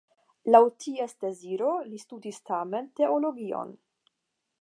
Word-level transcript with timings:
Laŭ 0.53 0.61
ties 0.85 1.11
deziro 1.25 1.73
li 1.89 1.99
studis 2.05 2.39
tamen 2.51 2.87
teologion. 3.01 3.77